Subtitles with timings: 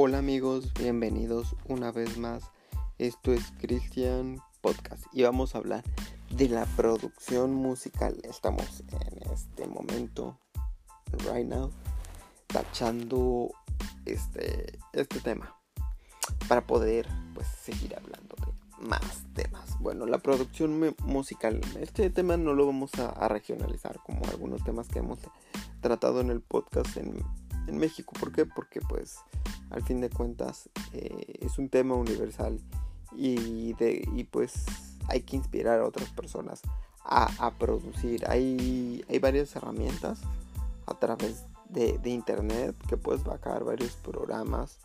[0.00, 2.44] Hola amigos, bienvenidos una vez más.
[2.98, 5.82] Esto es Christian Podcast y vamos a hablar
[6.30, 8.16] de la producción musical.
[8.22, 10.38] Estamos en este momento,
[11.24, 11.72] right now,
[12.46, 13.50] tachando
[14.04, 15.58] este, este tema
[16.48, 19.80] para poder pues seguir hablando de más temas.
[19.80, 25.00] Bueno, la producción musical, este tema no lo vamos a, regionalizar como algunos temas que
[25.00, 25.18] hemos
[25.80, 26.96] tratado en el podcast
[27.68, 28.14] en México.
[28.18, 28.46] ¿Por qué?
[28.46, 29.18] Porque pues
[29.70, 32.58] al fin de cuentas eh, es un tema universal
[33.16, 34.64] y, de, y pues
[35.08, 36.62] hay que inspirar a otras personas
[37.04, 38.28] a, producir.
[38.28, 40.20] Hay, hay varias herramientas
[40.86, 44.78] a través de, internet que puedes bajar varios programas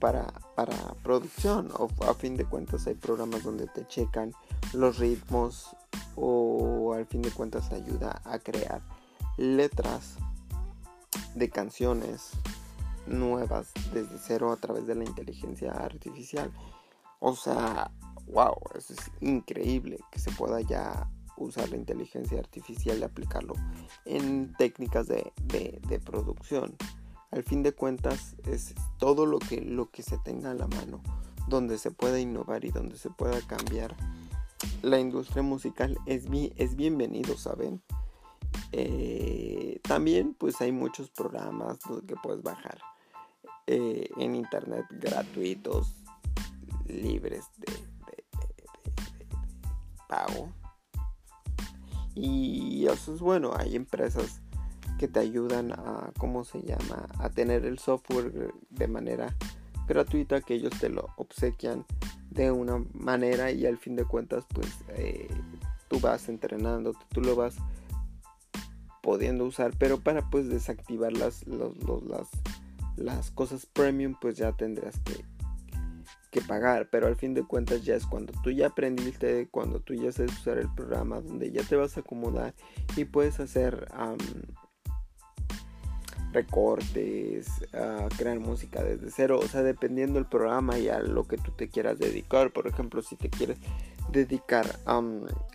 [0.00, 4.32] para, para producción o a fin de cuentas hay programas donde te checan
[4.72, 5.76] los ritmos
[6.14, 8.80] o al fin de cuentas ayuda a crear
[9.36, 10.16] letras
[11.34, 12.30] de canciones
[13.06, 16.52] nuevas desde cero a través de la inteligencia artificial.
[17.20, 17.90] O sea,
[18.26, 23.54] wow, eso es increíble que se pueda ya usar la inteligencia artificial y aplicarlo
[24.04, 25.32] en técnicas de,
[26.04, 26.76] producción.
[27.30, 31.02] Al fin de cuentas es todo lo que, lo que se tenga a la mano,
[31.46, 33.94] donde se pueda innovar y donde se pueda cambiar
[34.82, 36.24] la industria musical es,
[36.56, 37.82] es bienvenido, ¿saben?
[38.72, 42.78] Eh, también pues hay muchos programas que puedes bajar
[43.66, 45.94] eh, en internet gratuitos,
[46.86, 47.72] libres de,
[50.08, 50.50] pago.
[52.14, 54.40] Y eso es bueno, hay empresas
[54.98, 57.06] que te ayudan a, ¿cómo se llama?
[57.18, 59.36] A tener el software de manera
[59.86, 61.84] gratuita, que ellos te lo obsequian
[62.30, 65.28] de una manera y al fin de cuentas pues eh,
[65.88, 67.56] tú vas entrenando, tú lo vas
[69.08, 72.28] pudiendo usar, pero para pues desactivar las, las,
[72.96, 75.24] las cosas premium pues ya tendrás que,
[76.30, 79.94] que pagar, pero al fin de cuentas ya es cuando tú ya aprendiste, cuando tú
[79.94, 82.54] ya sabes usar el programa, donde ya te vas a acomodar
[82.98, 83.88] y puedes hacer
[86.34, 87.48] recortes,
[88.18, 91.70] crear música desde cero, o sea, dependiendo del programa y a lo que tú te
[91.70, 93.56] quieras dedicar, por ejemplo, si te quieres
[94.10, 94.78] dedicar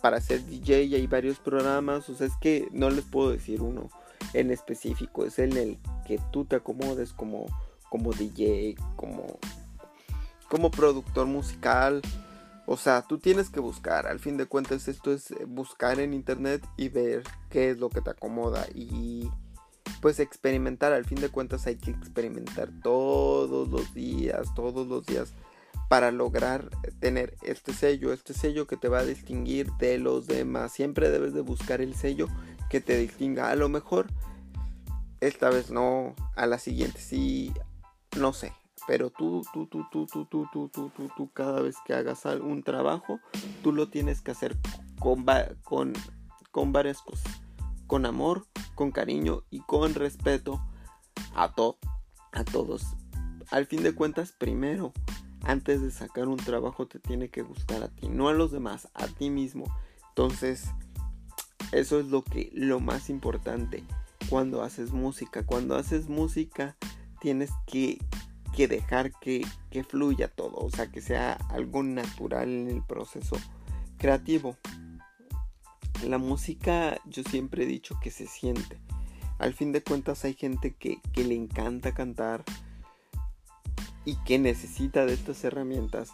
[0.00, 3.88] para ser DJ hay varios programas, o sea, es que no les puedo decir uno
[4.34, 7.46] en específico, es en el que tú te acomodes como,
[7.88, 9.38] como DJ, como,
[10.48, 12.02] como productor musical.
[12.66, 16.66] O sea, tú tienes que buscar, al fin de cuentas esto es buscar en internet
[16.76, 19.30] y ver qué es lo que te acomoda y
[20.00, 25.32] pues experimentar, al fin de cuentas hay que experimentar todos los días, todos los días
[25.88, 30.72] para lograr tener este sello, este sello que te va a distinguir de los demás.
[30.72, 32.28] Siempre debes de buscar el sello
[32.70, 33.50] que te distinga.
[33.50, 34.06] A lo mejor
[35.20, 37.52] esta vez no, a la siguiente sí,
[38.18, 38.52] no sé.
[38.86, 42.24] Pero tú, tú, tú, tú, tú, tú, tú, tú, tú, tú, cada vez que hagas
[42.26, 43.18] un trabajo,
[43.62, 44.56] tú lo tienes que hacer
[44.98, 45.24] con,
[45.62, 45.94] con,
[46.50, 47.32] con varias cosas.
[47.86, 50.60] Con amor, con cariño y con respeto
[51.34, 51.78] a, to
[52.32, 52.84] a todos.
[53.50, 54.92] Al fin de cuentas, primero
[55.44, 58.88] antes de sacar un trabajo te tiene que gustar a ti, no a los demás,
[58.94, 59.64] a ti mismo.
[60.08, 60.64] Entonces,
[61.72, 63.84] eso es lo que lo más importante
[64.28, 65.44] cuando haces música.
[65.44, 66.76] Cuando haces música
[67.20, 67.98] tienes que,
[68.54, 73.36] que dejar que, que fluya todo, o sea, que sea algo natural en el proceso
[73.98, 74.56] creativo.
[76.06, 78.78] La música yo siempre he dicho que se siente.
[79.38, 82.44] Al fin de cuentas hay gente que, que le encanta cantar,
[84.04, 86.12] y que necesita de estas herramientas.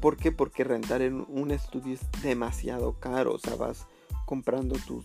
[0.00, 0.30] ¿Por qué?
[0.30, 3.34] Porque rentar en un estudio es demasiado caro.
[3.34, 3.86] O sea, vas
[4.26, 5.02] comprando tu,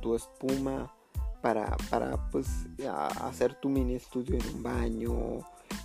[0.00, 0.92] tu, espuma
[1.40, 2.48] para, para pues
[3.20, 5.14] hacer tu mini estudio en un baño,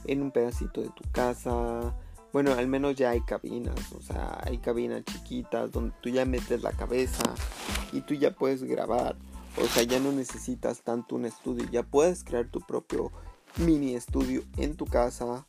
[0.06, 1.94] en un pedacito de tu casa.
[2.34, 6.62] Bueno, al menos ya hay cabinas, o sea, hay cabinas chiquitas donde tú ya metes
[6.62, 7.24] la cabeza
[7.92, 9.16] y tú ya puedes grabar.
[9.62, 13.12] O sea, ya no necesitas tanto un estudio, ya puedes crear tu propio
[13.58, 15.46] mini estudio en tu casa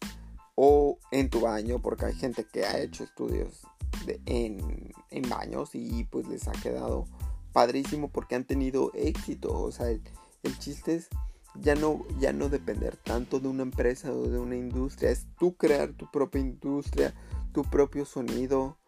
[0.61, 3.63] o en tu baño, porque hay gente que ha hecho estudios
[4.27, 4.93] en,
[5.29, 7.07] baños y pues les ha quedado
[7.53, 9.53] padrísimo porque han tenido éxito.
[9.53, 10.03] O sea, el,
[10.59, 11.11] chiste es
[11.55, 15.57] ya no, ya no depender tanto de una empresa o de una industria, es tú
[15.57, 17.15] crear tu propia industria,
[17.53, 18.79] tu propio sonido,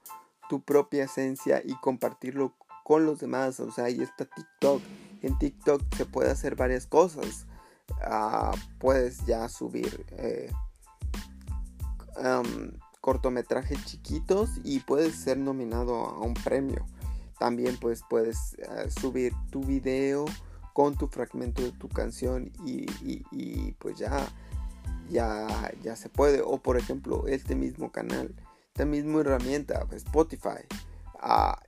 [0.49, 3.61] tu propia esencia y compartirlo con los demás.
[3.61, 4.83] O sea, ahí está TikTok.
[5.23, 7.47] En TikTok se puede hacer varias cosas.
[8.03, 10.51] Ah, puedes ya subir eh,
[13.01, 16.87] cortometrajes chiquitos y puedes ser nominado a un premio.
[17.39, 20.27] También pues puedes eh, subir tu video
[20.75, 24.29] con tu fragmento de tu canción y, pues ya,
[25.09, 26.43] ya, ya se puede.
[26.43, 28.35] O por ejemplo, este mismo canal,
[28.69, 30.67] esta misma herramienta, Spotify,
[31.19, 31.59] ah,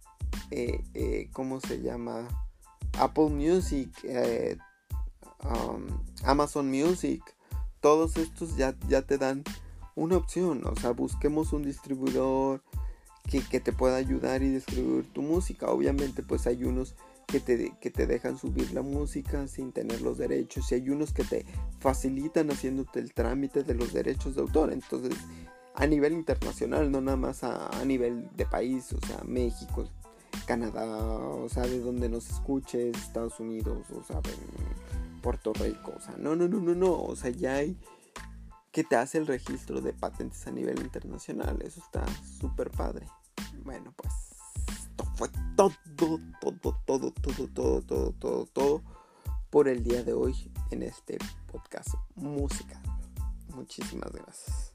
[0.51, 2.29] eh, eh, ¿cómo se llama?
[2.99, 3.91] Apple Music,
[6.25, 7.23] Amazon Music,
[7.81, 9.43] todos estos ya, ya te dan
[9.95, 10.63] una opción.
[10.67, 12.63] O sea, busquemos un distribuidor
[13.29, 15.71] que, que, te pueda ayudar y distribuir tu música.
[15.71, 16.95] Obviamente, pues hay unos
[17.27, 21.13] que te, que te dejan subir la música sin tener los derechos y hay unos
[21.13, 21.47] que te
[21.81, 24.73] facilitan haciéndote el trámite de los derechos de autor.
[24.73, 25.17] Entonces,
[25.75, 29.89] a nivel internacional, no nada más a, nivel de país, o sea, México,
[30.47, 34.21] Canadá, o sea, de donde nos escuches, Estados Unidos, o sea,
[35.23, 37.77] Puerto Rico, o sea, no, no, no, no, no, o sea, ya hay
[38.73, 42.05] que te hace el registro de patentes a nivel internacional, eso está
[42.41, 43.07] súper padre.
[43.63, 44.13] Bueno, pues
[44.69, 48.83] esto fue todo, todo, todo, todo, todo, todo, todo, todo
[49.51, 51.19] por el día de hoy en este
[51.51, 52.81] podcast música.
[53.55, 54.72] Muchísimas gracias.